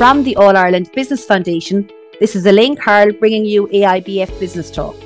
From 0.00 0.22
the 0.22 0.34
All 0.36 0.56
Ireland 0.56 0.90
Business 0.94 1.26
Foundation, 1.26 1.90
this 2.20 2.34
is 2.34 2.46
Elaine 2.46 2.74
Carl 2.74 3.12
bringing 3.12 3.44
you 3.44 3.66
AIBF 3.66 4.40
Business 4.40 4.70
Talk. 4.70 4.96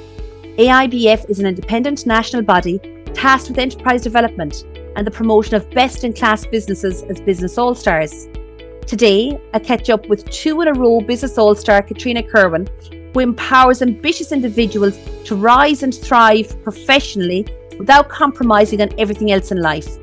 AIBF 0.56 1.29
is 1.29 1.40
an 1.40 1.47
independent 1.47 2.06
national 2.06 2.43
body 2.43 2.79
tasked 3.12 3.49
with 3.49 3.59
enterprise 3.59 4.03
development 4.03 4.62
and 4.95 5.04
the 5.04 5.11
promotion 5.11 5.57
of 5.57 5.69
best 5.72 6.04
in 6.04 6.12
class 6.12 6.47
businesses 6.47 7.03
as 7.11 7.21
business 7.21 7.58
all 7.58 7.75
stars. 7.75 8.29
Today, 8.87 9.37
I 9.53 9.58
catch 9.58 9.90
up 9.90 10.08
with 10.08 10.30
two 10.30 10.61
in 10.61 10.69
a 10.69 10.75
row 10.75 11.01
business 11.01 11.38
all 11.38 11.56
star 11.56 11.83
Catriona 11.83 12.22
Kirwan, 12.22 12.69
who 13.13 13.19
empowers 13.19 13.83
ambitious 13.83 14.31
individuals 14.31 14.97
to 15.24 15.35
rise 15.35 15.83
and 15.83 15.92
thrive 15.92 16.56
professionally 16.62 17.45
without 17.80 18.09
compromising 18.09 18.80
on 18.80 18.91
everything 18.97 19.33
else 19.33 19.51
in 19.51 19.61
life. 19.61 19.98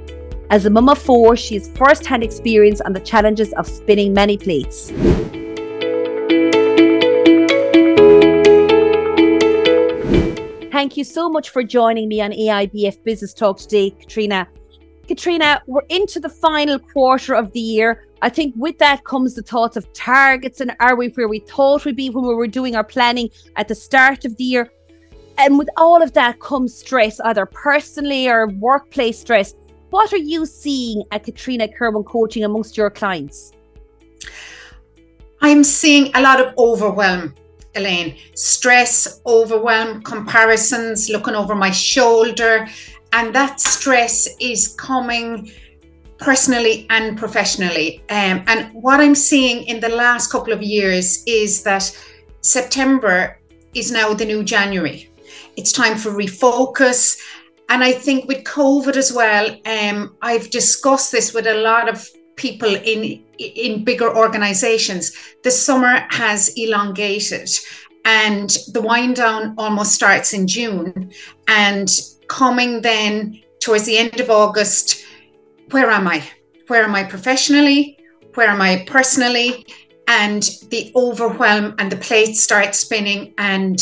As 0.52 0.66
a 0.66 0.70
mum 0.70 0.90
of 0.90 0.98
four, 0.98 1.38
she 1.38 1.56
has 1.56 1.70
first 1.78 2.06
hand 2.06 2.24
experience 2.24 2.82
on 2.82 2.92
the 2.92 3.00
challenges 3.00 3.54
of 3.54 3.66
spinning 3.66 4.14
many 4.14 4.38
plates. 4.38 4.92
Thank 10.74 10.98
you 10.98 11.06
so 11.06 11.30
much 11.30 11.52
for 11.52 11.64
joining 11.64 12.10
me 12.10 12.20
on 12.20 12.32
AIBF 12.32 13.02
Business 13.06 13.34
Talk 13.34 13.60
today, 13.60 13.92
Catriona. 13.92 14.46
Catriona, 15.08 15.62
we're 15.68 15.86
into 15.88 16.20
the 16.20 16.28
final 16.28 16.78
quarter 16.80 17.34
of 17.34 17.54
the 17.54 17.62
year. 17.62 18.04
I 18.22 18.28
think 18.28 18.54
with 18.58 18.78
that 18.80 19.06
comes 19.06 19.36
the 19.36 19.44
thoughts 19.44 19.78
of 19.78 19.94
targets 19.94 20.60
and 20.60 20.76
are 20.82 20.98
we 20.98 21.08
where 21.12 21.30
we 21.30 21.40
thought 21.40 21.86
we'd 21.86 21.96
be 21.96 22.10
when 22.10 22.28
we 22.28 22.36
were 22.36 22.46
doing 22.46 22.76
our 22.76 22.84
planning 22.84 23.30
at 23.56 23.70
the 23.70 23.76
start 23.76 24.26
of 24.26 24.36
the 24.36 24.44
year? 24.44 24.70
And 25.38 25.58
with 25.58 25.70
all 25.78 26.04
of 26.04 26.12
that 26.14 26.42
comes 26.42 26.76
stress, 26.76 27.22
either 27.22 27.46
personally 27.46 28.28
or 28.28 28.48
workplace 28.48 29.18
stress. 29.20 29.56
What 29.92 30.14
are 30.14 30.18
you 30.18 30.46
seeing 30.46 31.04
at 31.12 31.26
Catriona 31.26 31.68
Kirwan 31.68 32.06
Coaching 32.06 32.46
amongst 32.46 32.78
your 32.78 32.90
clients? 32.90 33.52
I'm 35.42 35.66
seeing 35.66 36.16
a 36.16 36.22
lot 36.22 36.40
of 36.40 36.54
overwhelm, 36.58 37.36
Elaine. 37.76 38.16
Stress, 38.34 39.20
overwhelm, 39.26 40.02
comparisons, 40.04 41.10
looking 41.10 41.36
over 41.36 41.56
my 41.56 41.72
shoulder. 41.72 42.70
And 43.12 43.36
that 43.36 43.60
stress 43.60 44.30
is 44.40 44.70
coming 44.76 45.52
personally 46.18 46.88
and 46.90 47.18
professionally. 47.18 48.02
Um, 48.10 48.46
and 48.48 48.74
what 48.74 49.02
I'm 49.02 49.16
seeing 49.16 49.66
in 49.66 49.82
the 49.82 49.90
last 49.90 50.32
couple 50.32 50.54
of 50.54 50.64
years 50.64 51.22
is 51.28 51.64
that 51.64 51.84
September 52.40 53.38
is 53.74 53.92
now 53.92 54.14
the 54.14 54.24
new 54.24 54.42
January. 54.46 55.10
It's 55.58 55.74
time 55.74 55.98
for 55.98 56.12
refocus 56.12 57.18
and 57.72 57.86
I 57.86 57.94
think 57.94 58.28
with 58.28 58.44
COVID 58.44 58.98
as 58.98 59.14
well, 59.14 59.50
um, 59.66 60.18
I've 60.22 60.50
discussed 60.50 61.10
this 61.14 61.34
with 61.34 61.48
a 61.48 61.62
lot 61.62 61.88
of 61.88 62.06
people 62.36 62.76
in 62.76 63.24
in 63.38 63.86
bigger 63.86 64.16
organizations. 64.16 65.12
The 65.44 65.52
summer 65.52 66.06
has 66.10 66.50
elongated 66.58 67.50
and 68.04 68.50
the 68.74 68.82
wind 68.82 69.16
down 69.16 69.56
almost 69.58 69.94
starts 69.94 70.34
in 70.34 70.48
June. 70.48 71.12
And 71.48 71.90
coming 72.28 72.82
then 72.82 73.40
towards 73.62 73.86
the 73.86 73.98
end 73.98 74.20
of 74.20 74.30
August, 74.30 75.06
where 75.70 75.90
am 75.90 76.08
I? 76.10 76.24
Where 76.68 76.84
am 76.84 76.94
I 76.94 77.06
professionally? 77.06 77.98
Where 78.34 78.50
am 78.50 78.62
I 78.62 78.84
personally? 78.86 79.66
And 80.10 80.44
the 80.72 80.92
overwhelm 80.94 81.76
and 81.80 81.90
the 81.90 82.04
plates 82.08 82.44
start 82.44 82.76
spinning, 82.76 83.34
and 83.38 83.80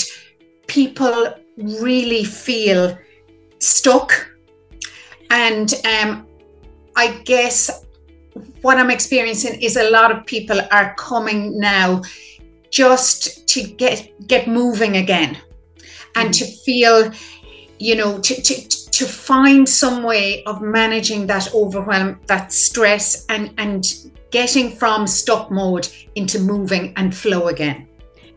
people 0.67 1.33
really 1.57 2.23
feel 2.23 2.95
stuck. 3.59 4.29
And 5.29 5.73
um, 5.85 6.27
I 6.95 7.21
guess 7.25 7.85
what 8.61 8.77
I'm 8.77 8.89
experiencing 8.89 9.61
is 9.61 9.77
a 9.77 9.89
lot 9.89 10.11
of 10.11 10.25
people 10.25 10.59
are 10.71 10.93
coming 10.95 11.59
now 11.59 12.01
just 12.71 13.47
to 13.47 13.63
get 13.63 14.11
get 14.27 14.47
moving 14.47 14.97
again 14.97 15.37
and 16.15 16.33
to 16.33 16.45
feel 16.45 17.11
you 17.79 17.95
know 17.95 18.19
to, 18.19 18.41
to 18.41 18.69
to 18.91 19.05
find 19.05 19.67
some 19.67 20.03
way 20.03 20.43
of 20.43 20.61
managing 20.61 21.25
that 21.27 21.53
overwhelm 21.53 22.19
that 22.27 22.51
stress 22.53 23.25
and 23.29 23.53
and 23.57 24.11
getting 24.31 24.69
from 24.75 25.07
stuck 25.07 25.49
mode 25.49 25.87
into 26.15 26.39
moving 26.39 26.93
and 26.95 27.15
flow 27.15 27.47
again 27.47 27.87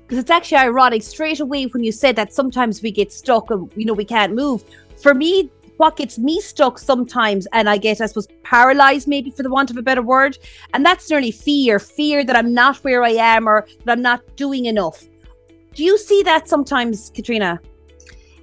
because 0.03 0.19
it's 0.19 0.31
actually 0.31 0.59
ironic 0.59 1.03
straight 1.03 1.41
away 1.41 1.65
when 1.67 1.85
you 1.85 1.93
said 1.93 2.17
that 2.17 2.33
sometimes 2.33 2.81
we 2.81 2.91
get 2.91 3.13
stuck 3.13 3.51
and 3.51 3.71
you 3.77 3.85
know 3.85 3.93
we 3.93 4.05
can't 4.05 4.35
move 4.35 4.65
for 5.03 5.15
me, 5.15 5.51
what 5.79 5.97
gets 5.97 6.19
me 6.19 6.41
stuck 6.41 6.79
sometimes, 6.79 7.47
and 7.53 7.69
I 7.69 7.77
get, 7.77 8.01
I 8.01 8.07
suppose, 8.07 8.29
paralyzed, 8.45 9.09
maybe 9.09 9.31
for 9.31 9.43
the 9.43 9.51
want 9.51 9.71
of 9.71 9.77
a 9.77 9.83
better 9.83 10.03
word, 10.03 10.39
and 10.75 10.87
that's 10.87 11.11
nearly 11.11 11.33
fear 11.33 11.79
fear 11.79 12.25
that 12.25 12.37
I'm 12.37 12.55
not 12.55 12.77
where 12.79 13.03
I 13.03 13.11
am 13.11 13.49
or 13.49 13.67
that 13.85 13.93
I'm 13.93 14.03
not 14.03 14.21
doing 14.37 14.67
enough. 14.67 15.05
Do 15.75 15.83
you 15.83 15.99
see 15.99 16.23
that 16.23 16.49
sometimes, 16.49 17.11
Catriona? 17.11 17.59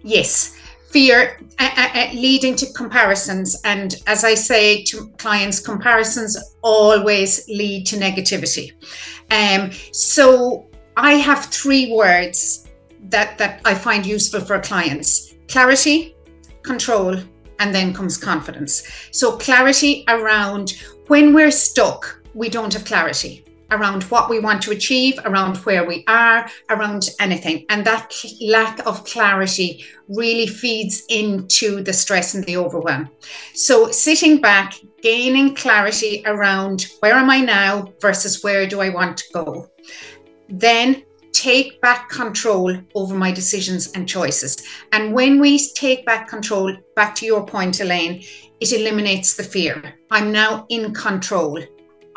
Yes. 0.04 0.58
Fear 0.90 1.40
uh, 1.60 1.70
uh, 1.78 2.10
leading 2.14 2.56
to 2.56 2.66
comparisons. 2.74 3.62
And 3.64 3.96
as 4.08 4.24
I 4.24 4.34
say 4.34 4.84
to 4.86 5.08
clients, 5.20 5.60
comparisons 5.60 6.36
always 6.64 7.48
lead 7.48 7.86
to 7.88 7.96
negativity. 7.96 8.74
Um, 9.30 9.72
so 9.94 10.68
I 10.98 11.14
have 11.14 11.46
three 11.46 11.94
words 11.94 12.68
that, 13.10 13.38
that 13.38 13.62
I 13.66 13.76
find 13.76 14.04
useful 14.04 14.42
for 14.42 14.60
clients 14.60 15.30
clarity, 15.50 16.16
control, 16.74 17.14
and 17.60 17.76
then 17.76 17.94
comes 17.94 18.16
confidence. 18.18 18.74
So, 19.12 19.38
clarity 19.38 20.04
around 20.08 20.66
when 21.08 21.34
we're 21.34 21.52
stuck, 21.52 22.02
we 22.34 22.48
don't 22.50 22.74
have 22.74 22.86
clarity 22.86 23.44
around 23.72 24.04
what 24.04 24.30
we 24.30 24.40
want 24.40 24.62
to 24.64 24.72
achieve, 24.72 25.20
around 25.26 25.58
where 25.58 25.86
we 25.86 26.04
are, 26.08 26.50
around 26.70 27.10
anything. 27.20 27.66
And 27.70 27.86
that 27.86 28.12
lack 28.42 28.76
of 28.88 29.04
clarity 29.06 29.86
really 30.08 30.48
feeds 30.48 31.04
into 31.10 31.84
the 31.84 31.94
stress 31.94 32.34
and 32.34 32.44
the 32.46 32.58
overwhelm. 32.58 33.10
So, 33.54 33.92
sitting 33.92 34.42
back, 34.42 34.74
gaining 35.02 35.56
clarity 35.56 36.24
around 36.26 36.88
where 37.00 37.14
am 37.14 37.30
I 37.30 37.40
now 37.42 37.94
versus 38.02 38.44
where 38.44 38.68
do 38.68 38.82
I 38.82 38.90
want 38.90 39.18
to 39.18 39.26
go. 39.34 39.70
Then 40.50 41.04
take 41.40 41.80
back 41.80 42.10
control 42.10 42.76
over 42.96 43.16
my 43.16 43.32
decisions 43.32 43.94
and 43.94 44.08
choices. 44.08 44.62
And 44.92 45.14
when 45.14 45.40
we 45.40 45.58
take 45.74 46.06
back 46.06 46.28
control, 46.28 46.76
back 46.98 47.16
to 47.16 47.26
your 47.26 47.46
point, 47.46 47.80
Elaine, 47.80 48.22
it 48.60 48.74
eliminates 48.74 49.36
the 49.36 49.44
fear. 49.44 49.94
I'm 50.12 50.34
now 50.34 50.66
in 50.68 50.94
control. 50.94 51.64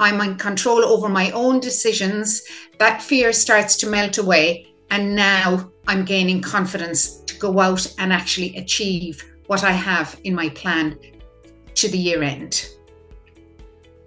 I'm 0.00 0.21
in 0.21 0.37
control 0.37 0.84
over 0.84 1.09
my 1.09 1.31
own 1.31 1.61
decisions. 1.61 2.43
That 2.78 3.00
fear 3.00 3.32
starts 3.32 3.77
to 3.77 3.88
melt 3.88 4.19
away. 4.19 4.66
And 4.91 5.15
now 5.15 5.71
I'm 5.87 6.05
gaining 6.05 6.43
confidence 6.43 7.21
to 7.21 7.38
go 7.38 7.61
out 7.61 7.87
and 7.99 8.12
actually 8.12 8.56
achieve 8.56 9.25
what 9.47 9.62
I 9.62 9.71
have 9.71 10.19
in 10.25 10.34
my 10.34 10.49
plan 10.49 10.99
to 11.75 11.88
the 11.88 11.97
year 11.97 12.25
end. 12.25 12.66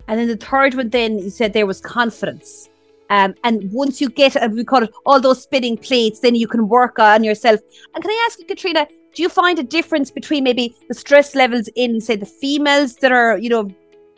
And 0.10 0.20
then 0.20 0.28
the 0.28 0.36
third 0.36 0.74
one, 0.76 0.90
then 0.90 1.20
you 1.20 1.30
said 1.30 1.54
there 1.54 1.66
was 1.66 1.80
confidence. 1.80 2.70
Um, 3.10 3.36
and 3.44 3.72
once 3.72 4.02
you 4.02 4.10
get, 4.10 4.36
uh, 4.36 4.50
we 4.52 4.64
call 4.64 4.84
it 4.84 4.94
all 5.06 5.20
those 5.20 5.44
spinning 5.44 5.78
plates, 5.78 6.20
then 6.20 6.36
you 6.36 6.48
can 6.48 6.68
work 6.68 7.00
on 7.00 7.24
yourself. 7.24 7.60
And 7.94 8.04
can 8.04 8.12
I 8.12 8.26
ask 8.28 8.40
you, 8.40 8.46
Catriona, 8.46 8.88
do 9.14 9.22
you 9.22 9.30
find 9.30 9.60
a 9.60 9.64
difference 9.64 10.12
between 10.12 10.44
maybe 10.44 10.76
the 10.88 10.94
stress 10.94 11.36
levels 11.36 11.70
in, 11.76 12.02
say, 12.02 12.16
the 12.16 12.26
females 12.26 12.96
that 12.98 13.12
are, 13.12 13.38
you 13.38 13.50
know, 13.50 13.70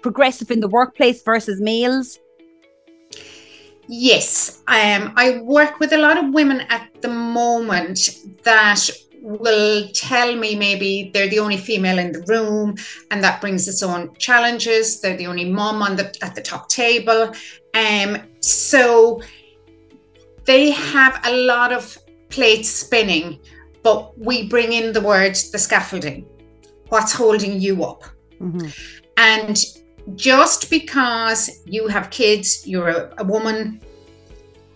progressive 0.02 0.52
in 0.52 0.60
the 0.60 0.68
workplace 0.68 1.22
versus 1.22 1.62
males? 1.62 2.20
Yes, 3.88 4.64
um, 4.68 5.14
I 5.16 5.40
work 5.44 5.80
with 5.80 5.94
a 5.94 5.98
lot 5.98 6.18
of 6.18 6.34
women 6.34 6.62
at 6.70 6.90
the 7.02 7.08
moment 7.08 8.18
that 8.44 8.90
will 9.22 9.88
tell 9.94 10.36
me 10.36 10.56
maybe 10.56 11.12
they're 11.14 11.30
the 11.30 11.40
only 11.40 11.58
female 11.58 11.98
in 11.98 12.12
the 12.12 12.22
room 12.28 12.76
and 13.12 13.24
that 13.24 13.42
brings 13.42 13.68
its 13.68 13.82
own 13.84 14.14
challenges 14.18 15.02
they're 15.02 15.18
the 15.18 15.28
only 15.28 15.44
mom 15.44 15.82
on 15.82 15.96
the 15.96 16.16
at 16.22 16.36
the 16.36 16.42
top 16.42 16.70
table 16.70 17.34
um 17.78 18.22
so 18.40 19.22
they 20.46 20.72
have 20.72 21.20
a 21.26 21.34
lot 21.52 21.72
of 21.72 21.98
plates 22.30 22.70
spinning 22.70 23.40
but 23.84 24.18
we 24.18 24.48
bring 24.48 24.74
in 24.74 24.94
the 24.94 25.02
word 25.02 25.36
the 25.54 25.60
scaffolding 25.68 26.26
what's 26.90 27.14
holding 27.14 27.60
you 27.60 27.84
up 27.84 28.04
mm-hmm. 28.42 28.68
and 29.18 29.58
just 30.16 30.70
because 30.70 31.62
you 31.66 31.88
have 31.88 32.10
kids 32.10 32.66
you're 32.66 32.90
a, 32.90 33.14
a 33.18 33.24
woman 33.24 33.82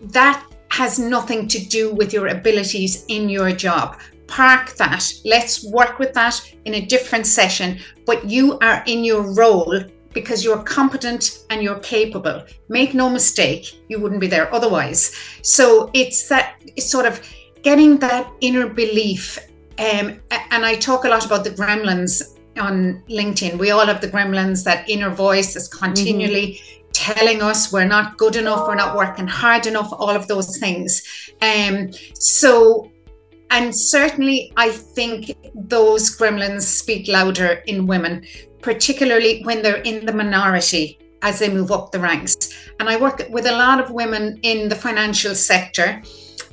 that 0.00 0.44
has 0.70 0.98
nothing 0.98 1.46
to 1.46 1.58
do 1.66 1.94
with 1.94 2.12
your 2.12 2.28
abilities 2.28 3.04
in 3.08 3.28
your 3.28 3.50
job 3.52 3.98
park 4.32 4.72
that. 4.76 5.04
Let's 5.24 5.64
work 5.64 5.98
with 5.98 6.14
that 6.14 6.40
in 6.64 6.74
a 6.74 6.86
different 6.86 7.26
session. 7.26 7.78
But 8.06 8.28
you 8.28 8.58
are 8.60 8.82
in 8.86 9.04
your 9.04 9.34
role 9.34 9.80
because 10.12 10.44
you're 10.44 10.62
competent 10.62 11.44
and 11.50 11.62
you're 11.62 11.80
capable. 11.80 12.44
Make 12.68 12.94
no 12.94 13.08
mistake, 13.08 13.80
you 13.88 14.00
wouldn't 14.00 14.20
be 14.20 14.26
there 14.26 14.52
otherwise. 14.54 15.14
So 15.42 15.90
it's 15.94 16.28
that 16.28 16.56
it's 16.76 16.90
sort 16.90 17.06
of 17.06 17.20
getting 17.62 17.98
that 17.98 18.30
inner 18.40 18.68
belief. 18.68 19.38
Um, 19.78 20.20
and 20.50 20.64
I 20.64 20.74
talk 20.74 21.04
a 21.04 21.08
lot 21.08 21.24
about 21.24 21.44
the 21.44 21.50
gremlins 21.50 22.22
on 22.58 23.02
LinkedIn. 23.08 23.58
We 23.58 23.70
all 23.70 23.86
have 23.86 24.00
the 24.00 24.08
gremlins, 24.08 24.64
that 24.64 24.88
inner 24.88 25.10
voice 25.10 25.54
that's 25.54 25.68
continually 25.68 26.60
mm-hmm. 26.60 26.90
telling 26.92 27.42
us 27.42 27.72
we're 27.72 27.86
not 27.86 28.18
good 28.18 28.36
enough, 28.36 28.68
we're 28.68 28.74
not 28.74 28.96
working 28.96 29.26
hard 29.26 29.66
enough, 29.66 29.92
all 29.92 30.10
of 30.10 30.28
those 30.28 30.58
things. 30.58 31.02
Um, 31.40 31.90
so, 32.14 32.90
and 33.50 33.74
certainly 33.74 34.52
I 34.56 34.70
think 34.70 35.36
those 35.54 36.16
gremlins 36.16 36.62
speak 36.62 37.08
louder 37.08 37.62
in 37.66 37.86
women, 37.86 38.24
particularly 38.62 39.42
when 39.42 39.60
they're 39.60 39.82
in 39.82 40.06
the 40.06 40.12
minority 40.12 40.98
as 41.22 41.38
they 41.38 41.48
move 41.48 41.70
up 41.70 41.92
the 41.92 42.00
ranks. 42.00 42.70
And 42.80 42.88
I 42.88 42.96
work 42.96 43.22
with 43.30 43.46
a 43.46 43.52
lot 43.52 43.80
of 43.80 43.90
women 43.90 44.38
in 44.42 44.68
the 44.68 44.74
financial 44.74 45.34
sector. 45.34 46.02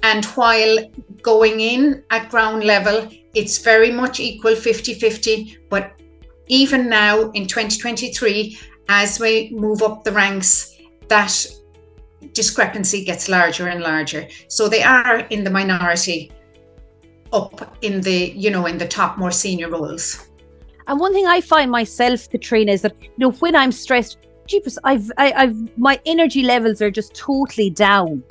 And 0.04 0.26
while 0.26 0.78
going 1.22 1.60
in 1.60 2.04
at 2.12 2.30
ground 2.30 2.64
level, 2.64 3.10
it's 3.34 3.58
very 3.60 3.92
much 3.92 4.20
equal 4.20 4.56
50 4.56 4.94
50. 4.94 5.58
But 5.70 6.00
even 6.48 6.90
now 6.90 7.32
in 7.32 7.48
2023, 7.48 8.58
as 8.90 9.20
we 9.20 9.52
move 9.52 9.82
up 9.82 10.04
the 10.04 10.12
ranks, 10.12 10.76
that 11.10 11.46
discrepancy 12.34 13.04
gets 13.04 13.30
larger 13.30 13.68
and 13.68 13.82
larger. 13.82 14.28
So 14.48 14.68
they 14.68 14.84
are 14.84 15.20
in 15.30 15.44
the 15.44 15.50
minority 15.50 16.32
up 17.32 17.78
in 17.82 18.02
the, 18.02 18.34
you 18.36 18.50
know, 18.50 18.66
in 18.66 18.78
the 18.78 18.88
top 18.88 19.18
more 19.18 19.32
senior 19.32 19.70
roles. 19.70 20.29
And 20.90 21.00
one 21.00 21.14
thing 21.14 21.28
I 21.28 21.40
find 21.40 21.70
myself, 21.70 22.28
Catriona, 22.32 22.72
is 22.72 22.82
that, 22.82 22.96
you 23.00 23.10
know, 23.20 23.30
when 23.30 23.56
I'm 23.56 23.72
stressed, 23.72 24.18
jeepers, 24.48 24.80
I've, 24.84 25.12
I, 25.20 25.32
I've, 25.34 25.78
my 25.78 26.00
energy 26.08 26.42
levels 26.42 26.82
are 26.82 26.90
just 26.90 27.14
totally 27.14 27.70
down. 27.70 28.24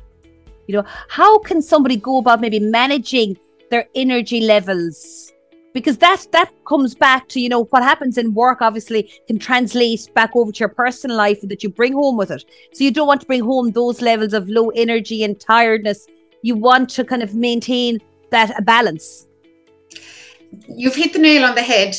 You 0.66 0.74
know, 0.74 0.84
how 1.08 1.38
can 1.38 1.62
somebody 1.62 1.96
go 1.96 2.18
about 2.18 2.40
maybe 2.40 2.58
managing 2.58 3.38
their 3.70 3.86
energy 3.94 4.40
levels? 4.40 5.32
Because 5.72 5.98
that 5.98 6.26
that 6.32 6.52
comes 6.66 6.96
back 6.96 7.28
to 7.28 7.40
you 7.40 7.48
know 7.48 7.64
what 7.66 7.84
happens 7.84 8.18
in 8.18 8.34
work. 8.34 8.60
Obviously, 8.60 9.08
can 9.28 9.38
translate 9.38 10.12
back 10.14 10.34
over 10.34 10.50
to 10.50 10.58
your 10.58 10.68
personal 10.68 11.16
life 11.16 11.38
that 11.42 11.62
you 11.62 11.68
bring 11.68 11.92
home 11.92 12.16
with 12.16 12.32
it. 12.32 12.44
So 12.72 12.82
you 12.82 12.90
don't 12.90 13.06
want 13.06 13.20
to 13.20 13.26
bring 13.26 13.44
home 13.44 13.70
those 13.70 14.02
levels 14.02 14.32
of 14.32 14.48
low 14.48 14.70
energy 14.70 15.22
and 15.22 15.38
tiredness. 15.38 16.06
You 16.42 16.56
want 16.56 16.90
to 16.90 17.04
kind 17.04 17.22
of 17.22 17.36
maintain 17.36 18.00
that 18.30 18.64
balance. 18.64 19.28
You've 20.66 20.96
hit 20.96 21.12
the 21.12 21.20
nail 21.20 21.44
on 21.44 21.54
the 21.54 21.62
head 21.62 21.94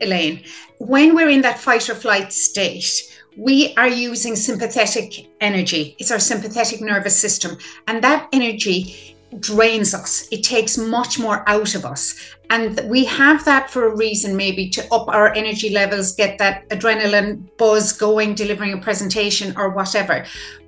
Elaine, 0.00 0.42
when 0.78 1.14
we're 1.14 1.30
in 1.30 1.42
that 1.42 1.58
fight 1.58 1.88
or 1.88 1.94
flight 1.94 2.32
state, 2.32 3.18
we 3.36 3.74
are 3.76 3.88
using 3.88 4.34
sympathetic 4.34 5.28
energy. 5.40 5.94
It's 5.98 6.10
our 6.10 6.18
sympathetic 6.18 6.80
nervous 6.80 7.18
system. 7.18 7.56
And 7.86 8.02
that 8.02 8.28
energy 8.32 9.16
drains 9.38 9.94
us. 9.94 10.26
It 10.32 10.42
takes 10.42 10.78
much 10.78 11.18
more 11.18 11.48
out 11.48 11.74
of 11.74 11.84
us. 11.84 12.34
And 12.50 12.80
we 12.88 13.04
have 13.04 13.44
that 13.44 13.70
for 13.70 13.86
a 13.86 13.96
reason, 13.96 14.36
maybe 14.36 14.70
to 14.70 14.82
up 14.92 15.08
our 15.08 15.32
energy 15.34 15.70
levels, 15.70 16.14
get 16.14 16.38
that 16.38 16.68
adrenaline 16.70 17.46
buzz 17.58 17.92
going, 17.92 18.34
delivering 18.34 18.72
a 18.72 18.78
presentation 18.78 19.54
or 19.56 19.68
whatever. 19.70 20.24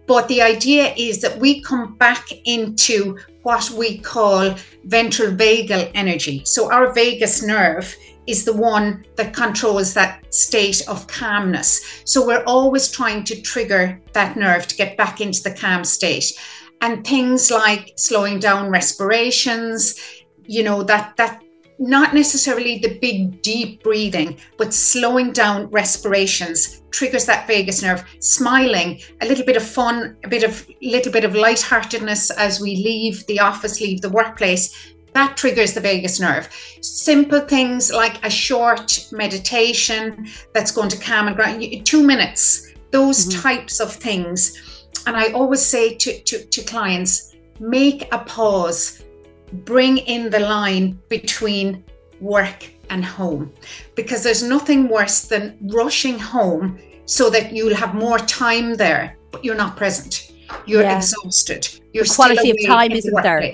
But 0.06 0.28
the 0.28 0.42
idea 0.42 0.92
is 0.96 1.20
that 1.22 1.38
we 1.38 1.62
come 1.62 1.94
back 1.94 2.26
into 2.44 3.18
what 3.42 3.70
we 3.70 3.98
call 3.98 4.54
ventral 4.84 5.32
vagal 5.32 5.90
energy. 5.94 6.42
So 6.44 6.70
our 6.70 6.92
vagus 6.92 7.42
nerve 7.42 7.96
is 8.26 8.44
the 8.44 8.52
one 8.52 9.04
that 9.16 9.34
controls 9.34 9.94
that 9.94 10.32
state 10.32 10.86
of 10.88 11.06
calmness. 11.06 12.02
So 12.04 12.26
we're 12.26 12.44
always 12.44 12.90
trying 12.90 13.24
to 13.24 13.40
trigger 13.40 14.00
that 14.12 14.36
nerve 14.36 14.66
to 14.68 14.76
get 14.76 14.96
back 14.96 15.20
into 15.20 15.42
the 15.42 15.54
calm 15.54 15.84
state. 15.84 16.32
And 16.80 17.06
things 17.06 17.50
like 17.50 17.92
slowing 17.96 18.38
down 18.38 18.70
respirations, 18.70 20.00
you 20.46 20.62
know, 20.62 20.82
that 20.84 21.16
that 21.16 21.42
not 21.78 22.14
necessarily 22.14 22.78
the 22.78 22.98
big 22.98 23.40
deep 23.40 23.82
breathing, 23.82 24.38
but 24.58 24.74
slowing 24.74 25.32
down 25.32 25.66
respirations 25.70 26.82
triggers 26.90 27.24
that 27.24 27.46
vagus 27.46 27.82
nerve. 27.82 28.04
Smiling, 28.20 29.00
a 29.22 29.26
little 29.26 29.46
bit 29.46 29.56
of 29.56 29.62
fun, 29.62 30.16
a 30.24 30.28
bit 30.28 30.44
of 30.44 30.68
little 30.82 31.10
bit 31.10 31.24
of 31.24 31.34
lightheartedness 31.34 32.30
as 32.32 32.60
we 32.60 32.76
leave 32.76 33.26
the 33.26 33.40
office, 33.40 33.80
leave 33.80 34.02
the 34.02 34.10
workplace 34.10 34.92
that 35.12 35.36
triggers 35.36 35.74
the 35.74 35.80
vagus 35.80 36.20
nerve. 36.20 36.48
Simple 36.80 37.40
things 37.40 37.92
like 37.92 38.24
a 38.24 38.30
short 38.30 39.08
meditation 39.12 40.28
that's 40.54 40.70
going 40.70 40.88
to 40.90 40.98
calm 40.98 41.26
and 41.26 41.36
ground 41.36 41.62
you, 41.62 41.82
two 41.82 42.06
minutes, 42.06 42.72
those 42.90 43.26
mm-hmm. 43.26 43.40
types 43.40 43.80
of 43.80 43.92
things. 43.92 44.86
And 45.06 45.16
I 45.16 45.32
always 45.32 45.64
say 45.64 45.94
to, 45.94 46.20
to, 46.22 46.44
to 46.44 46.62
clients, 46.62 47.34
make 47.58 48.12
a 48.12 48.18
pause, 48.18 49.04
bring 49.52 49.98
in 49.98 50.30
the 50.30 50.40
line 50.40 50.98
between 51.08 51.84
work 52.20 52.70
and 52.90 53.04
home 53.04 53.52
because 53.94 54.22
there's 54.22 54.42
nothing 54.42 54.88
worse 54.88 55.22
than 55.22 55.56
rushing 55.72 56.18
home 56.18 56.78
so 57.06 57.30
that 57.30 57.52
you'll 57.52 57.74
have 57.74 57.94
more 57.94 58.18
time 58.18 58.74
there, 58.74 59.16
but 59.30 59.44
you're 59.44 59.56
not 59.56 59.76
present. 59.76 60.32
You're 60.66 60.82
yeah. 60.82 60.96
exhausted. 60.96 61.68
Your 61.92 62.04
quality 62.04 62.50
of 62.50 62.56
time 62.66 62.92
isn't 62.92 63.22
there. 63.22 63.52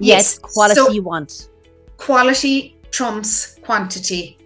Yes, 0.00 0.38
quality 0.38 0.74
so 0.74 0.90
you 0.90 1.02
want. 1.02 1.48
Quality 1.96 2.76
trumps 2.90 3.56
quantity 3.62 4.38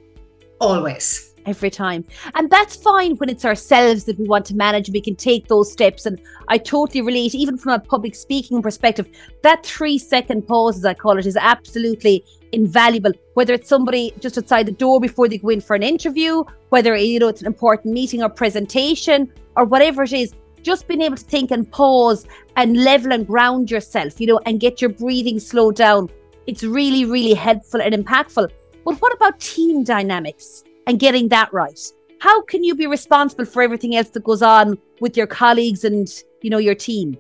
always. 0.60 1.30
Every 1.46 1.70
time. 1.70 2.06
And 2.34 2.48
that's 2.48 2.74
fine 2.74 3.16
when 3.16 3.28
it's 3.28 3.44
ourselves 3.44 4.04
that 4.04 4.18
we 4.18 4.26
want 4.26 4.46
to 4.46 4.56
manage. 4.56 4.88
We 4.88 5.02
can 5.02 5.14
take 5.14 5.46
those 5.46 5.70
steps. 5.70 6.06
And 6.06 6.18
I 6.48 6.56
totally 6.56 7.02
relate, 7.02 7.34
even 7.34 7.58
from 7.58 7.72
a 7.72 7.78
public 7.78 8.14
speaking 8.14 8.62
perspective, 8.62 9.06
that 9.42 9.64
three 9.64 9.98
second 9.98 10.46
pause, 10.46 10.78
as 10.78 10.86
I 10.86 10.94
call 10.94 11.18
it, 11.18 11.26
is 11.26 11.36
absolutely 11.36 12.24
invaluable. 12.52 13.12
Whether 13.34 13.52
it's 13.52 13.68
somebody 13.68 14.14
just 14.20 14.38
outside 14.38 14.64
the 14.64 14.72
door 14.72 15.00
before 15.00 15.28
they 15.28 15.36
go 15.36 15.50
in 15.50 15.60
for 15.60 15.76
an 15.76 15.82
interview, 15.82 16.44
whether 16.70 16.96
you 16.96 17.18
know 17.18 17.28
it's 17.28 17.42
an 17.42 17.46
important 17.46 17.92
meeting 17.92 18.22
or 18.22 18.30
presentation, 18.30 19.30
or 19.54 19.66
whatever 19.66 20.02
it 20.04 20.14
is, 20.14 20.32
just 20.64 20.88
being 20.88 21.02
able 21.02 21.16
to 21.16 21.24
think 21.24 21.50
and 21.50 21.70
pause 21.70 22.26
and 22.56 22.82
level 22.82 23.12
and 23.12 23.26
ground 23.26 23.70
yourself, 23.70 24.20
you 24.20 24.26
know, 24.26 24.40
and 24.46 24.58
get 24.58 24.80
your 24.80 24.90
breathing 24.90 25.38
slowed 25.38 25.76
down. 25.76 26.08
It's 26.46 26.64
really, 26.64 27.04
really 27.04 27.34
helpful 27.34 27.80
and 27.80 27.94
impactful. 27.94 28.50
But 28.84 28.94
what 29.00 29.14
about 29.14 29.38
team 29.38 29.84
dynamics 29.84 30.64
and 30.86 30.98
getting 30.98 31.28
that 31.28 31.52
right? 31.52 31.78
How 32.18 32.42
can 32.42 32.64
you 32.64 32.74
be 32.74 32.86
responsible 32.86 33.44
for 33.44 33.62
everything 33.62 33.94
else 33.96 34.08
that 34.10 34.24
goes 34.24 34.42
on 34.42 34.78
with 35.00 35.16
your 35.16 35.26
colleagues 35.26 35.84
and, 35.84 36.08
you 36.42 36.50
know, 36.50 36.58
your 36.58 36.74
team? 36.74 37.16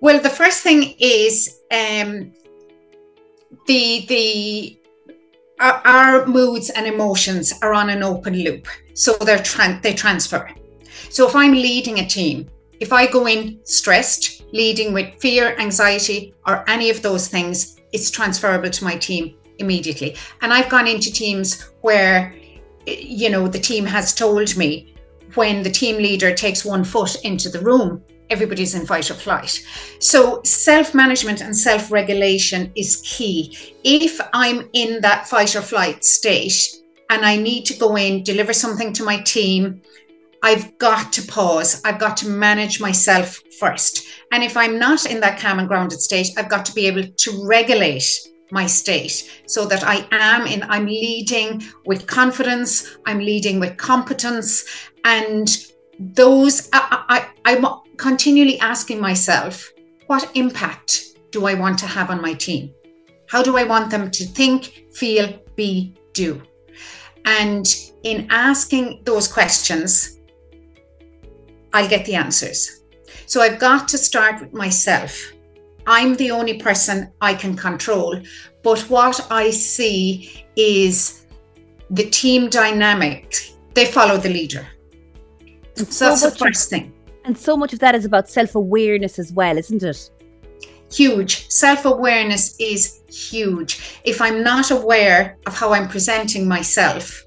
Well, 0.00 0.20
the 0.20 0.30
first 0.30 0.62
thing 0.62 0.94
is 0.98 1.60
um, 1.70 2.32
the 3.66 4.04
the 4.08 4.78
our, 5.60 5.80
our, 5.84 6.26
moods 6.26 6.70
and 6.70 6.86
emotions 6.86 7.52
are 7.62 7.72
on 7.72 7.88
an 7.88 8.02
open 8.02 8.34
loop, 8.34 8.66
so 8.94 9.12
they're 9.14 9.38
tran- 9.38 9.80
they 9.80 9.94
transfer. 9.94 10.50
So 11.12 11.28
if 11.28 11.36
I'm 11.36 11.52
leading 11.52 12.00
a 12.00 12.06
team, 12.06 12.48
if 12.80 12.90
I 12.90 13.06
go 13.06 13.26
in 13.26 13.60
stressed, 13.64 14.44
leading 14.52 14.94
with 14.94 15.14
fear, 15.20 15.54
anxiety, 15.58 16.34
or 16.46 16.64
any 16.70 16.88
of 16.88 17.02
those 17.02 17.28
things, 17.28 17.76
it's 17.92 18.10
transferable 18.10 18.70
to 18.70 18.84
my 18.84 18.96
team 18.96 19.34
immediately. 19.58 20.16
And 20.40 20.54
I've 20.54 20.70
gone 20.70 20.88
into 20.88 21.12
teams 21.12 21.68
where, 21.82 22.34
you 22.86 23.28
know, 23.28 23.46
the 23.46 23.58
team 23.58 23.84
has 23.84 24.14
told 24.14 24.56
me 24.56 24.94
when 25.34 25.62
the 25.62 25.70
team 25.70 25.96
leader 25.96 26.34
takes 26.34 26.64
one 26.64 26.82
foot 26.82 27.22
into 27.24 27.50
the 27.50 27.60
room, 27.60 28.02
everybody's 28.30 28.74
in 28.74 28.86
fight 28.86 29.10
or 29.10 29.14
flight. 29.14 29.62
So 29.98 30.40
self 30.44 30.94
management 30.94 31.42
and 31.42 31.54
self 31.54 31.92
regulation 31.92 32.72
is 32.74 33.02
key. 33.04 33.54
If 33.84 34.18
I'm 34.32 34.70
in 34.72 35.02
that 35.02 35.28
fight 35.28 35.54
or 35.54 35.60
flight 35.60 36.06
state 36.06 36.70
and 37.10 37.26
I 37.26 37.36
need 37.36 37.64
to 37.66 37.74
go 37.74 37.96
in, 37.96 38.22
deliver 38.22 38.54
something 38.54 38.94
to 38.94 39.04
my 39.04 39.20
team, 39.20 39.82
I've 40.42 40.76
got 40.78 41.12
to 41.12 41.22
pause. 41.22 41.80
I've 41.84 41.98
got 41.98 42.16
to 42.18 42.28
manage 42.28 42.80
myself 42.80 43.40
first. 43.58 44.06
And 44.32 44.42
if 44.42 44.56
I'm 44.56 44.78
not 44.78 45.06
in 45.06 45.20
that 45.20 45.38
calm 45.38 45.58
and 45.58 45.68
grounded 45.68 46.00
state, 46.00 46.28
I've 46.36 46.48
got 46.48 46.64
to 46.66 46.74
be 46.74 46.86
able 46.86 47.04
to 47.04 47.46
regulate 47.46 48.04
my 48.50 48.66
state 48.66 49.42
so 49.46 49.64
that 49.66 49.84
I 49.84 50.06
am 50.10 50.46
in, 50.46 50.62
I'm 50.64 50.86
leading 50.86 51.62
with 51.86 52.06
confidence, 52.06 52.96
I'm 53.06 53.18
leading 53.18 53.60
with 53.60 53.76
competence. 53.76 54.64
And 55.04 55.48
those, 55.98 56.68
I, 56.72 57.04
I, 57.08 57.28
I'm 57.44 57.64
continually 57.96 58.58
asking 58.58 59.00
myself, 59.00 59.70
what 60.06 60.30
impact 60.34 61.16
do 61.30 61.46
I 61.46 61.54
want 61.54 61.78
to 61.78 61.86
have 61.86 62.10
on 62.10 62.20
my 62.20 62.34
team? 62.34 62.74
How 63.28 63.42
do 63.42 63.56
I 63.56 63.64
want 63.64 63.90
them 63.90 64.10
to 64.10 64.24
think, 64.24 64.86
feel, 64.92 65.40
be, 65.56 65.94
do? 66.12 66.42
And 67.24 67.64
in 68.02 68.26
asking 68.30 69.02
those 69.04 69.26
questions, 69.28 70.18
I'll 71.72 71.88
get 71.88 72.04
the 72.04 72.14
answers. 72.14 72.82
So 73.26 73.40
I've 73.40 73.58
got 73.58 73.88
to 73.88 73.98
start 73.98 74.40
with 74.40 74.52
myself. 74.52 75.32
I'm 75.86 76.14
the 76.16 76.30
only 76.30 76.58
person 76.58 77.10
I 77.20 77.34
can 77.34 77.56
control. 77.56 78.20
But 78.62 78.80
what 78.90 79.26
I 79.30 79.50
see 79.50 80.44
is 80.56 81.26
the 81.90 82.08
team 82.08 82.48
dynamic, 82.48 83.36
they 83.74 83.86
follow 83.86 84.16
the 84.16 84.28
leader. 84.28 84.66
So, 85.74 85.84
so 85.84 86.08
that's 86.08 86.22
the 86.22 86.30
first 86.30 86.70
thing. 86.70 86.92
And 87.24 87.36
so 87.36 87.56
much 87.56 87.72
of 87.72 87.78
that 87.80 87.94
is 87.94 88.04
about 88.04 88.28
self 88.28 88.54
awareness 88.54 89.18
as 89.18 89.32
well, 89.32 89.56
isn't 89.56 89.82
it? 89.82 90.10
Huge. 90.92 91.48
Self 91.50 91.84
awareness 91.84 92.56
is 92.58 93.00
huge. 93.08 94.00
If 94.04 94.20
I'm 94.20 94.42
not 94.42 94.70
aware 94.70 95.38
of 95.46 95.56
how 95.56 95.72
I'm 95.72 95.88
presenting 95.88 96.46
myself, 96.46 97.24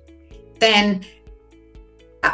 then 0.60 1.06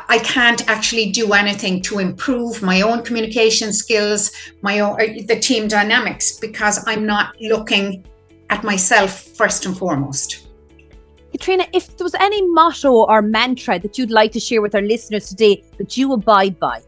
I 0.08 0.20
can't 0.20 0.68
actually 0.70 1.12
do 1.12 1.34
anything 1.34 1.82
to 1.84 2.00
improve 2.00 2.62
my 2.62 2.82
own 2.82 3.04
communication 3.04 3.74
skills, 3.74 4.32
my 4.62 4.80
own 4.80 4.94
uh, 5.02 5.24
the 5.26 5.40
team 5.40 5.68
dynamics 5.68 6.38
because 6.38 6.84
I'm 6.88 7.06
not 7.06 7.36
looking 7.42 8.06
at 8.50 8.64
myself 8.64 9.24
first 9.38 9.66
and 9.66 9.78
foremost. 9.78 10.48
Catriona, 11.32 11.66
if 11.74 11.96
there 11.98 12.04
was 12.06 12.16
any 12.16 12.46
motto 12.50 13.06
or 13.06 13.22
mantra 13.22 13.80
that 13.80 13.98
you'd 13.98 14.12
like 14.12 14.32
to 14.34 14.40
share 14.40 14.62
with 14.62 14.76
our 14.76 14.82
listeners 14.82 15.30
today 15.30 15.64
that 15.78 15.96
you 15.96 16.12
abide 16.12 16.60
by, 16.60 16.82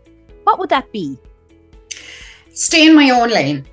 what 0.43 0.60
would 0.60 0.69
that 0.69 0.91
be? 0.91 1.17
Stay 2.53 2.86
in 2.88 2.95
my 2.95 3.10
own 3.10 3.29
lane. 3.29 3.65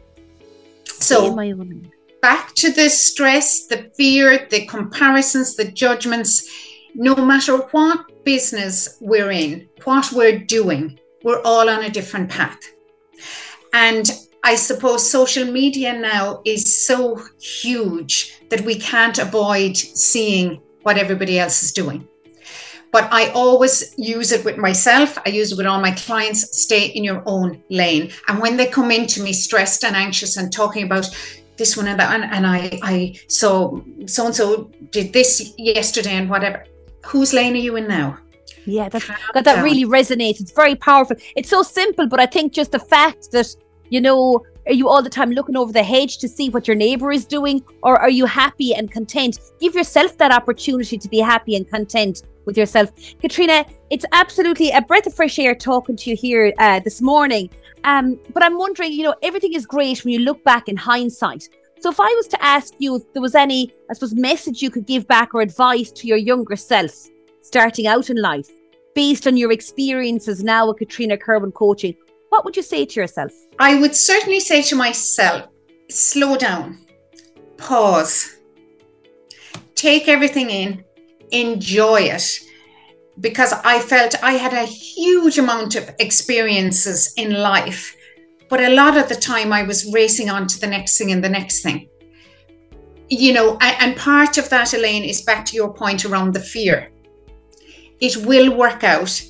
Stay 0.84 1.14
so, 1.16 1.26
own 1.26 1.36
lane. 1.36 1.92
back 2.22 2.54
to 2.54 2.70
the 2.72 2.88
stress, 2.88 3.66
the 3.66 3.90
fear, 3.96 4.46
the 4.50 4.64
comparisons, 4.66 5.56
the 5.56 5.70
judgments. 5.70 6.48
No 6.94 7.14
matter 7.14 7.56
what 7.56 8.24
business 8.24 8.98
we're 9.00 9.30
in, 9.30 9.68
what 9.84 10.12
we're 10.12 10.38
doing, 10.38 10.98
we're 11.22 11.42
all 11.42 11.68
on 11.68 11.84
a 11.84 11.90
different 11.90 12.30
path. 12.30 12.58
And 13.72 14.10
I 14.42 14.54
suppose 14.54 15.08
social 15.08 15.44
media 15.44 15.92
now 15.92 16.40
is 16.44 16.74
so 16.74 17.20
huge 17.40 18.40
that 18.48 18.62
we 18.62 18.78
can't 18.78 19.18
avoid 19.18 19.76
seeing 19.76 20.60
what 20.82 20.96
everybody 20.98 21.38
else 21.38 21.62
is 21.62 21.72
doing. 21.72 22.08
But 22.92 23.08
I 23.12 23.30
always 23.30 23.94
use 23.96 24.32
it 24.32 24.44
with 24.44 24.56
myself. 24.56 25.16
I 25.24 25.28
use 25.30 25.52
it 25.52 25.58
with 25.58 25.66
all 25.66 25.80
my 25.80 25.92
clients. 25.92 26.60
Stay 26.60 26.86
in 26.86 27.04
your 27.04 27.22
own 27.26 27.62
lane. 27.70 28.10
And 28.26 28.40
when 28.40 28.56
they 28.56 28.66
come 28.66 28.90
into 28.90 29.22
me 29.22 29.32
stressed 29.32 29.84
and 29.84 29.94
anxious 29.94 30.36
and 30.36 30.52
talking 30.52 30.84
about 30.84 31.06
this 31.56 31.76
one 31.76 31.86
and 31.86 32.00
that, 32.00 32.12
and, 32.12 32.24
and 32.24 32.46
I, 32.46 32.80
I, 32.82 33.20
so 33.28 33.84
so 34.06 34.26
and 34.26 34.34
so 34.34 34.70
did 34.90 35.12
this 35.12 35.52
yesterday 35.56 36.14
and 36.14 36.28
whatever. 36.28 36.64
Whose 37.04 37.32
lane 37.32 37.54
are 37.54 37.56
you 37.56 37.76
in 37.76 37.88
now? 37.88 38.18
Yeah, 38.66 38.88
that 38.88 39.02
that, 39.34 39.44
that 39.44 39.62
really 39.64 39.84
resonates. 39.84 40.40
It's 40.40 40.52
very 40.52 40.74
powerful. 40.74 41.16
It's 41.36 41.48
so 41.48 41.62
simple, 41.62 42.06
but 42.06 42.20
I 42.20 42.26
think 42.26 42.52
just 42.52 42.72
the 42.72 42.78
fact 42.78 43.30
that 43.32 43.54
you 43.90 44.00
know, 44.00 44.44
are 44.66 44.72
you 44.72 44.88
all 44.88 45.02
the 45.02 45.10
time 45.10 45.32
looking 45.32 45.56
over 45.56 45.72
the 45.72 45.82
hedge 45.82 46.18
to 46.18 46.28
see 46.28 46.48
what 46.48 46.66
your 46.66 46.76
neighbor 46.76 47.10
is 47.10 47.26
doing? 47.26 47.62
Or 47.82 47.98
are 47.98 48.08
you 48.08 48.24
happy 48.24 48.72
and 48.72 48.90
content? 48.90 49.38
Give 49.60 49.74
yourself 49.74 50.16
that 50.18 50.32
opportunity 50.32 50.96
to 50.96 51.08
be 51.08 51.18
happy 51.18 51.56
and 51.56 51.68
content 51.68 52.22
with 52.46 52.56
yourself. 52.56 52.92
Catriona, 53.20 53.66
it's 53.90 54.04
absolutely 54.12 54.70
a 54.70 54.80
breath 54.80 55.06
of 55.06 55.14
fresh 55.14 55.38
air 55.38 55.54
talking 55.54 55.96
to 55.96 56.10
you 56.10 56.16
here 56.16 56.54
uh, 56.58 56.80
this 56.80 57.02
morning. 57.02 57.50
Um, 57.84 58.18
but 58.32 58.44
I'm 58.44 58.58
wondering, 58.58 58.92
you 58.92 59.02
know, 59.02 59.14
everything 59.22 59.54
is 59.54 59.66
great 59.66 60.04
when 60.04 60.14
you 60.14 60.20
look 60.20 60.42
back 60.44 60.68
in 60.68 60.76
hindsight. 60.76 61.48
So 61.80 61.88
if 61.88 61.98
I 61.98 62.12
was 62.14 62.28
to 62.28 62.42
ask 62.42 62.74
you 62.78 62.96
if 62.96 63.12
there 63.14 63.22
was 63.22 63.34
any, 63.34 63.72
I 63.90 63.94
suppose, 63.94 64.14
message 64.14 64.62
you 64.62 64.70
could 64.70 64.86
give 64.86 65.08
back 65.08 65.34
or 65.34 65.40
advice 65.40 65.90
to 65.92 66.06
your 66.06 66.18
younger 66.18 66.56
self 66.56 67.08
starting 67.42 67.86
out 67.86 68.10
in 68.10 68.20
life, 68.20 68.50
based 68.94 69.26
on 69.26 69.36
your 69.36 69.50
experiences 69.50 70.44
now 70.44 70.68
with 70.68 70.78
Catriona 70.78 71.16
Kirwan 71.16 71.52
coaching, 71.52 71.96
what 72.28 72.44
would 72.44 72.54
you 72.54 72.62
say 72.62 72.84
to 72.84 73.00
yourself? 73.00 73.32
I 73.58 73.80
would 73.80 73.96
certainly 73.96 74.40
say 74.40 74.62
to 74.62 74.76
myself, 74.76 75.48
slow 75.88 76.36
down, 76.36 76.78
pause, 77.56 78.36
take 79.74 80.06
everything 80.06 80.50
in, 80.50 80.84
enjoy 81.32 82.02
it. 82.02 82.40
Because 83.20 83.52
I 83.64 83.80
felt 83.80 84.22
I 84.22 84.32
had 84.32 84.52
a 84.52 84.64
huge 84.64 85.38
amount 85.38 85.76
of 85.76 85.90
experiences 85.98 87.12
in 87.16 87.32
life, 87.34 87.96
but 88.50 88.60
a 88.60 88.74
lot 88.74 88.98
of 88.98 89.08
the 89.08 89.14
time 89.14 89.52
I 89.52 89.62
was 89.62 89.90
racing 89.92 90.28
on 90.28 90.46
to 90.48 90.60
the 90.60 90.66
next 90.66 90.98
thing 90.98 91.12
and 91.12 91.24
the 91.24 91.28
next 91.28 91.62
thing. 91.62 91.88
You 93.08 93.32
know, 93.32 93.56
and 93.60 93.96
part 93.96 94.38
of 94.38 94.50
that, 94.50 94.74
Elaine, 94.74 95.04
is 95.04 95.22
back 95.22 95.44
to 95.46 95.56
your 95.56 95.72
point 95.72 96.04
around 96.04 96.34
the 96.34 96.40
fear. 96.40 96.90
It 98.00 98.16
will 98.26 98.54
work 98.56 98.84
out. 98.84 99.22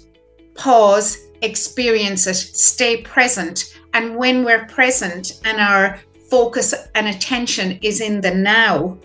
Pause, 0.55 1.19
experience 1.43 2.27
it, 2.27 2.35
stay 2.35 3.03
present. 3.03 3.79
And 3.95 4.17
when 4.17 4.45
we're 4.45 4.67
present 4.67 5.41
and 5.45 5.61
our 5.61 6.01
focus 6.31 6.75
and 6.95 7.09
attention 7.09 7.79
is 7.83 8.01
in 8.01 8.21
the 8.21 8.35
now, 8.35 8.99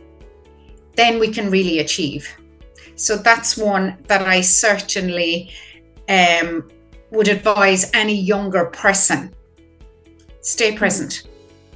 then 0.95 1.19
we 1.19 1.29
can 1.29 1.51
really 1.51 1.79
achieve. 1.79 2.27
So 2.95 3.17
that's 3.17 3.57
one 3.57 3.98
that 4.07 4.22
I 4.22 4.41
certainly 4.41 5.51
um, 6.07 6.69
would 7.12 7.27
advise 7.27 7.91
any 7.93 8.15
younger 8.15 8.65
person. 8.65 9.34
Stay 10.46 10.75
present. 10.75 11.24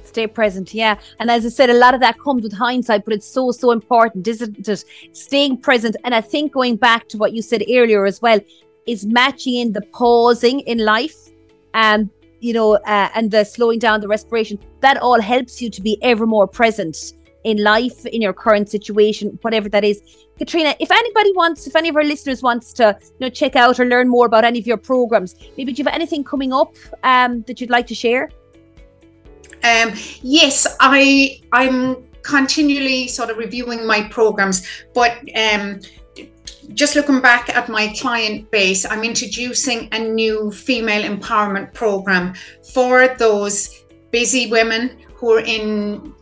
Stay 0.04 0.26
present, 0.26 0.72
yeah. 0.74 0.98
And 1.18 1.30
as 1.30 1.44
I 1.46 1.50
said, 1.50 1.70
a 1.70 1.74
lot 1.74 1.94
of 1.94 2.00
that 2.00 2.18
comes 2.18 2.42
with 2.42 2.52
hindsight, 2.52 3.04
but 3.04 3.14
it's 3.14 3.26
so, 3.26 3.52
so 3.52 3.70
important, 3.70 4.26
isn't 4.26 4.68
it? 4.68 4.84
Staying 5.12 5.58
present. 5.58 5.96
And 6.04 6.14
I 6.14 6.20
think 6.20 6.52
going 6.52 6.76
back 6.76 7.08
to 7.08 7.18
what 7.18 7.32
you 7.32 7.42
said 7.42 7.62
earlier 7.68 8.06
as 8.06 8.20
well, 8.22 8.40
is 8.86 9.06
matching 9.06 9.56
in 9.56 9.72
the 9.72 9.82
pausing 9.98 10.60
in 10.60 10.78
life 10.78 11.30
um 11.74 12.10
you 12.40 12.52
know 12.52 12.74
uh, 12.74 13.08
and 13.14 13.30
the 13.30 13.44
slowing 13.44 13.78
down 13.78 14.00
the 14.00 14.08
respiration 14.08 14.58
that 14.80 14.96
all 14.96 15.20
helps 15.20 15.60
you 15.62 15.70
to 15.70 15.80
be 15.80 15.98
ever 16.02 16.26
more 16.26 16.46
present 16.46 17.12
in 17.44 17.62
life 17.62 18.04
in 18.06 18.20
your 18.20 18.32
current 18.32 18.68
situation 18.68 19.38
whatever 19.42 19.68
that 19.68 19.84
is 19.84 20.26
catriona 20.38 20.74
if 20.80 20.90
anybody 20.90 21.32
wants 21.34 21.66
if 21.66 21.76
any 21.76 21.88
of 21.88 21.96
our 21.96 22.04
listeners 22.04 22.42
wants 22.42 22.72
to 22.72 22.96
you 23.02 23.20
know 23.20 23.28
check 23.28 23.56
out 23.56 23.78
or 23.78 23.86
learn 23.86 24.08
more 24.08 24.26
about 24.26 24.44
any 24.44 24.58
of 24.58 24.66
your 24.66 24.76
programs 24.76 25.36
maybe 25.56 25.72
do 25.72 25.80
you 25.80 25.84
have 25.84 25.94
anything 25.94 26.24
coming 26.24 26.52
up 26.52 26.74
um 27.04 27.42
that 27.42 27.60
you'd 27.60 27.70
like 27.70 27.86
to 27.86 27.94
share 27.94 28.30
um 29.64 29.92
yes 30.22 30.66
i 30.80 31.40
i'm 31.52 31.96
continually 32.22 33.08
sort 33.08 33.30
of 33.30 33.38
reviewing 33.38 33.86
my 33.86 34.02
programs 34.08 34.66
but 34.94 35.18
um 35.36 35.80
just 36.74 36.94
looking 36.94 37.20
back 37.20 37.48
at 37.48 37.68
my 37.68 37.92
client 37.98 38.50
base, 38.50 38.84
I'm 38.84 39.02
introducing 39.02 39.88
a 39.92 39.98
new 39.98 40.50
female 40.50 41.02
empowerment 41.02 41.74
program 41.74 42.34
for 42.72 43.08
those 43.18 43.84
busy 44.10 44.50
women 44.50 44.98
who 45.14 45.32
are 45.32 45.40
in 45.40 46.14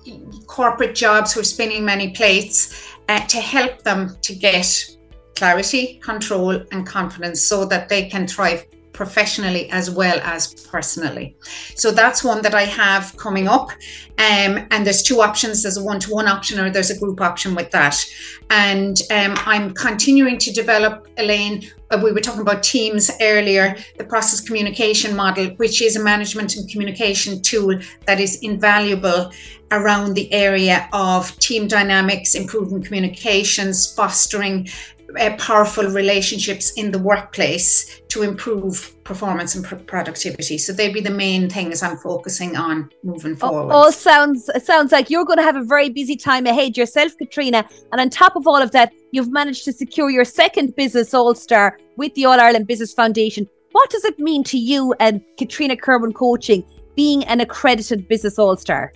corporate 0.46 0.94
jobs 0.94 1.32
who 1.32 1.40
are 1.40 1.44
spinning 1.44 1.84
many 1.84 2.10
plates 2.10 2.94
uh, 3.08 3.24
to 3.26 3.38
help 3.38 3.82
them 3.82 4.16
to 4.22 4.34
get 4.34 4.96
clarity, 5.36 6.00
control, 6.02 6.50
and 6.72 6.86
confidence 6.86 7.42
so 7.42 7.64
that 7.64 7.88
they 7.88 8.08
can 8.08 8.26
thrive 8.26 8.67
professionally 8.98 9.70
as 9.70 9.88
well 9.88 10.18
as 10.24 10.42
personally. 10.74 11.36
So 11.76 11.92
that's 11.92 12.24
one 12.24 12.42
that 12.42 12.52
I 12.52 12.64
have 12.64 13.16
coming 13.16 13.46
up. 13.46 13.70
Um, 14.18 14.52
and 14.72 14.84
there's 14.84 15.04
two 15.04 15.20
options 15.20 15.62
there's 15.62 15.76
a 15.76 15.84
one 15.84 16.00
to 16.00 16.10
one 16.10 16.26
option 16.26 16.58
or 16.58 16.68
there's 16.68 16.90
a 16.90 16.98
group 16.98 17.20
option 17.20 17.54
with 17.54 17.70
that. 17.70 17.96
And 18.50 18.96
um, 19.12 19.34
I'm 19.52 19.72
continuing 19.72 20.36
to 20.38 20.50
develop, 20.52 21.06
Elaine. 21.16 21.62
Uh, 21.90 22.00
we 22.02 22.10
were 22.12 22.20
talking 22.20 22.40
about 22.40 22.64
teams 22.64 23.08
earlier, 23.20 23.76
the 23.98 24.04
process 24.04 24.40
communication 24.40 25.14
model, 25.14 25.46
which 25.62 25.80
is 25.80 25.94
a 25.94 26.02
management 26.02 26.56
and 26.56 26.68
communication 26.68 27.40
tool 27.40 27.78
that 28.06 28.18
is 28.18 28.40
invaluable 28.40 29.30
around 29.70 30.14
the 30.14 30.30
area 30.32 30.88
of 30.92 31.38
team 31.38 31.68
dynamics, 31.68 32.34
improving 32.34 32.82
communications, 32.82 33.94
fostering 33.94 34.68
uh, 35.18 35.36
powerful 35.36 35.84
relationships 35.84 36.72
in 36.72 36.90
the 36.90 36.98
workplace 36.98 38.00
to 38.08 38.22
improve 38.22 38.94
performance 39.04 39.54
and 39.54 39.64
pr- 39.64 39.76
productivity. 39.76 40.58
So 40.58 40.72
they'd 40.72 40.92
be 40.92 41.00
the 41.00 41.10
main 41.10 41.48
things 41.48 41.82
I'm 41.82 41.96
focusing 41.96 42.56
on 42.56 42.90
moving 43.02 43.34
forward. 43.36 43.72
All 43.72 43.90
sounds 43.90 44.50
sounds 44.62 44.92
like 44.92 45.08
you're 45.08 45.24
going 45.24 45.38
to 45.38 45.42
have 45.42 45.56
a 45.56 45.64
very 45.64 45.88
busy 45.88 46.16
time 46.16 46.46
ahead 46.46 46.76
yourself, 46.76 47.16
Catriona. 47.16 47.66
And 47.92 48.00
on 48.00 48.10
top 48.10 48.36
of 48.36 48.46
all 48.46 48.60
of 48.60 48.72
that, 48.72 48.92
you've 49.12 49.32
managed 49.32 49.64
to 49.64 49.72
secure 49.72 50.10
your 50.10 50.24
second 50.24 50.76
business 50.76 51.14
All 51.14 51.34
Star 51.34 51.78
with 51.96 52.14
the 52.14 52.26
All 52.26 52.38
Ireland 52.38 52.66
Business 52.66 52.92
Foundation. 52.92 53.48
What 53.72 53.90
does 53.90 54.04
it 54.04 54.18
mean 54.18 54.44
to 54.44 54.58
you 54.58 54.94
and 55.00 55.22
Catriona 55.38 55.76
Kirwan 55.76 56.12
Coaching 56.14 56.64
being 56.96 57.24
an 57.24 57.40
accredited 57.40 58.08
Business 58.08 58.38
All 58.38 58.56
Star? 58.56 58.92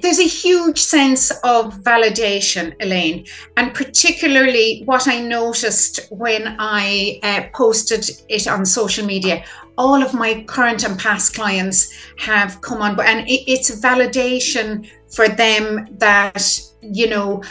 There's 0.00 0.18
a 0.18 0.26
huge 0.26 0.78
sense 0.78 1.30
of 1.42 1.74
validation, 1.82 2.74
Elaine, 2.80 3.26
and 3.56 3.74
particularly 3.74 4.82
what 4.84 5.08
I 5.08 5.20
noticed 5.20 6.00
when 6.10 6.56
I 6.58 7.20
uh, 7.22 7.42
posted 7.54 8.08
it 8.28 8.48
on 8.48 8.66
social 8.66 9.06
media. 9.06 9.44
All 9.76 10.02
of 10.02 10.14
my 10.14 10.44
current 10.44 10.84
and 10.84 10.98
past 10.98 11.34
clients 11.34 11.92
have 12.18 12.60
come 12.60 12.80
on, 12.82 12.98
and 13.00 13.28
it, 13.28 13.50
it's 13.50 13.80
validation 13.80 14.88
for 15.12 15.28
them 15.28 15.88
that 15.98 16.60
you 16.80 17.08
know 17.08 17.42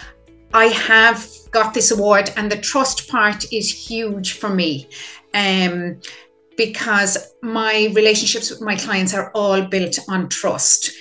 I 0.54 0.66
have 0.66 1.28
got 1.52 1.74
this 1.74 1.92
award, 1.92 2.32
and 2.38 2.52
the 2.52 2.58
trust 2.58 3.10
part 3.10 3.52
is 3.52 3.70
huge 3.70 4.34
for 4.34 4.50
me. 4.50 4.90
Um, 5.34 6.00
because 6.56 7.34
my 7.42 7.92
relationships 7.96 8.52
with 8.52 8.62
my 8.62 8.76
clients 8.76 9.14
are 9.16 9.32
all 9.34 9.64
built 9.64 9.98
on 10.08 10.30
trust. 10.30 10.92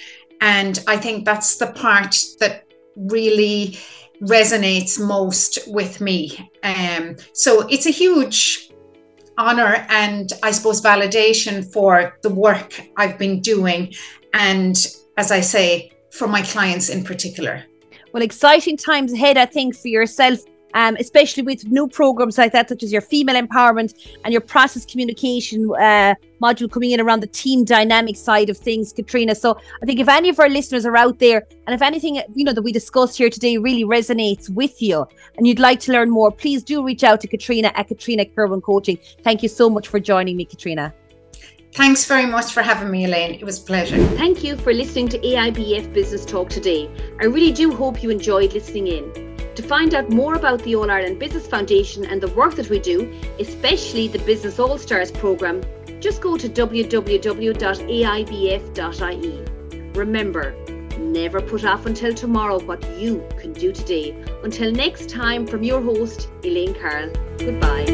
And 0.42 0.80
I 0.88 0.96
think 0.96 1.24
that's 1.24 1.56
the 1.56 1.68
part 1.68 2.16
that 2.40 2.66
really 2.96 3.78
resonates 4.20 4.98
most 5.00 5.60
with 5.68 6.00
me. 6.00 6.50
Um, 6.64 7.16
so 7.32 7.66
it's 7.68 7.86
a 7.86 7.90
huge 7.90 8.70
honor 9.38 9.86
and 9.88 10.32
I 10.42 10.50
suppose 10.50 10.82
validation 10.82 11.72
for 11.72 12.18
the 12.22 12.28
work 12.28 12.80
I've 12.96 13.18
been 13.18 13.40
doing. 13.40 13.94
And 14.34 14.76
as 15.16 15.30
I 15.30 15.40
say, 15.40 15.92
for 16.10 16.26
my 16.26 16.42
clients 16.42 16.88
in 16.88 17.04
particular. 17.04 17.64
Well, 18.12 18.22
exciting 18.22 18.76
times 18.76 19.12
ahead, 19.12 19.38
I 19.38 19.46
think, 19.46 19.76
for 19.76 19.88
yourself, 19.88 20.40
um, 20.74 20.96
especially 20.98 21.42
with 21.42 21.66
new 21.66 21.88
programs 21.88 22.38
like 22.38 22.52
that, 22.52 22.68
such 22.68 22.82
as 22.82 22.92
your 22.92 23.00
female 23.00 23.40
empowerment 23.40 23.94
and 24.24 24.32
your 24.32 24.40
process 24.40 24.84
communication 24.84 25.70
uh, 25.78 26.14
module 26.42 26.70
coming 26.70 26.90
in 26.90 27.00
around 27.00 27.20
the 27.20 27.26
team 27.28 27.64
dynamic 27.64 28.16
side 28.16 28.50
of 28.50 28.56
things, 28.56 28.92
Catriona. 28.92 29.34
So 29.34 29.56
I 29.82 29.86
think 29.86 30.00
if 30.00 30.08
any 30.08 30.28
of 30.28 30.38
our 30.40 30.48
listeners 30.48 30.84
are 30.84 30.96
out 30.96 31.18
there, 31.18 31.46
and 31.66 31.74
if 31.74 31.82
anything 31.82 32.20
you 32.34 32.44
know 32.44 32.52
that 32.52 32.62
we 32.62 32.72
discussed 32.72 33.16
here 33.16 33.30
today 33.30 33.58
really 33.58 33.84
resonates 33.84 34.48
with 34.50 34.80
you, 34.82 35.06
and 35.36 35.46
you'd 35.46 35.60
like 35.60 35.80
to 35.80 35.92
learn 35.92 36.10
more, 36.10 36.30
please 36.30 36.62
do 36.62 36.84
reach 36.84 37.04
out 37.04 37.20
to 37.20 37.28
Catriona 37.28 37.72
at 37.74 37.88
Catriona 37.88 38.24
Kirwan 38.24 38.62
Coaching. 38.62 38.98
Thank 39.22 39.42
you 39.42 39.48
so 39.48 39.70
much 39.70 39.88
for 39.88 40.00
joining 40.00 40.36
me, 40.36 40.44
Catriona. 40.44 40.92
Thanks 41.74 42.04
very 42.04 42.26
much 42.26 42.52
for 42.52 42.60
having 42.60 42.90
me, 42.90 43.06
Elaine. 43.06 43.34
It 43.34 43.44
was 43.44 43.58
a 43.58 43.62
pleasure. 43.62 43.96
Thank 44.16 44.44
you 44.44 44.56
for 44.56 44.74
listening 44.74 45.08
to 45.08 45.18
AIBF 45.18 45.94
Business 45.94 46.26
Talk 46.26 46.50
today. 46.50 46.90
I 47.18 47.24
really 47.24 47.50
do 47.50 47.72
hope 47.72 48.02
you 48.02 48.10
enjoyed 48.10 48.52
listening 48.52 48.88
in. 48.88 49.31
To 49.54 49.62
find 49.62 49.94
out 49.94 50.08
more 50.08 50.34
about 50.34 50.62
the 50.62 50.74
All 50.76 50.90
Ireland 50.90 51.18
Business 51.18 51.46
Foundation 51.46 52.06
and 52.06 52.22
the 52.22 52.28
work 52.28 52.54
that 52.54 52.70
we 52.70 52.78
do, 52.78 53.12
especially 53.38 54.08
the 54.08 54.18
Business 54.20 54.58
All 54.58 54.78
Stars 54.78 55.10
programme, 55.10 55.62
just 56.00 56.22
go 56.22 56.38
to 56.38 56.48
www.aibf.ie. 56.48 57.52
Remember, 59.94 60.54
never 60.98 61.40
put 61.40 61.64
off 61.64 61.84
until 61.84 62.14
tomorrow 62.14 62.58
what 62.60 62.82
you 62.98 63.22
can 63.38 63.52
do 63.52 63.72
today. 63.72 64.16
Until 64.42 64.72
next 64.72 65.10
time, 65.10 65.46
from 65.46 65.62
your 65.62 65.82
host, 65.82 66.28
Elaine 66.42 66.74
Carl, 66.74 67.10
goodbye. 67.38 67.84